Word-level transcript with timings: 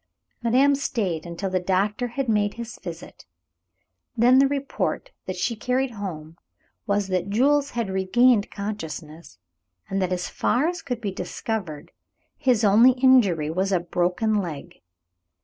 Madame 0.41 0.73
stayed 0.73 1.27
until 1.27 1.51
the 1.51 1.59
doctor 1.59 2.07
had 2.07 2.27
made 2.27 2.55
his 2.55 2.79
visit; 2.79 3.27
then 4.17 4.39
the 4.39 4.47
report 4.47 5.11
that 5.27 5.35
she 5.35 5.55
carried 5.55 5.91
home 5.91 6.39
was 6.87 7.05
that 7.09 7.29
Jules 7.29 7.69
had 7.77 7.87
regained 7.91 8.49
consciousness, 8.49 9.37
and 9.91 10.01
that, 10.01 10.11
as 10.11 10.27
far 10.27 10.67
as 10.67 10.81
could 10.81 11.01
be 11.01 11.11
discovered, 11.11 11.91
his 12.35 12.63
only 12.63 12.93
injury 12.93 13.51
was 13.51 13.71
a 13.71 13.79
broken 13.79 14.39
leg. 14.41 14.81